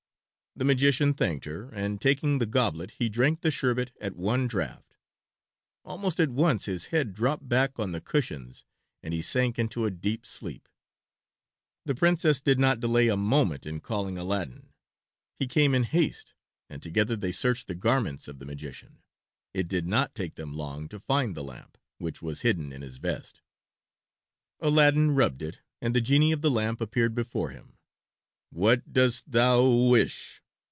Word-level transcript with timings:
The 0.53 0.65
magician 0.65 1.13
thanked 1.13 1.45
her, 1.45 1.69
and 1.69 2.01
taking 2.01 2.37
the 2.37 2.45
goblet 2.45 2.95
he 2.99 3.07
drank 3.07 3.39
the 3.39 3.51
sherbet 3.51 3.93
at 4.01 4.17
one 4.17 4.49
draught. 4.49 4.97
Almost 5.85 6.19
at 6.19 6.29
once 6.29 6.65
his 6.65 6.87
head 6.87 7.13
dropped 7.13 7.47
back 7.47 7.79
on 7.79 7.93
the 7.93 8.01
cushions 8.01 8.65
and 9.01 9.13
he 9.13 9.21
sank 9.21 9.57
in 9.57 9.69
a 9.77 9.89
deep 9.89 10.25
sleep. 10.25 10.67
The 11.85 11.95
Princess 11.95 12.41
did 12.41 12.59
not 12.59 12.81
delay 12.81 13.07
a 13.07 13.15
moment 13.15 13.65
in 13.65 13.79
calling 13.79 14.17
Aladdin. 14.17 14.73
He 15.39 15.47
came 15.47 15.73
in 15.73 15.83
haste, 15.83 16.33
and 16.69 16.83
together 16.83 17.15
they 17.15 17.31
searched 17.31 17.67
the 17.67 17.73
garments 17.73 18.27
of 18.27 18.39
the 18.39 18.45
magician. 18.45 18.97
It 19.53 19.69
did 19.69 19.87
not 19.87 20.13
take 20.15 20.35
them 20.35 20.53
long 20.57 20.89
to 20.89 20.99
find 20.99 21.33
the 21.33 21.45
lamp, 21.45 21.77
which 21.97 22.21
was 22.21 22.41
hidden 22.41 22.73
in 22.73 22.81
his 22.81 22.97
vest. 22.97 23.39
Aladdin 24.59 25.11
rubbed 25.15 25.41
it, 25.43 25.61
and 25.81 25.95
the 25.95 26.01
genie 26.01 26.33
of 26.33 26.41
the 26.41 26.51
lamp 26.51 26.81
appeared 26.81 27.15
before 27.15 27.51
him. 27.51 27.77
"What 28.51 28.91
dost 28.91 29.31
thou 29.31 29.65
wish?" 29.87 30.39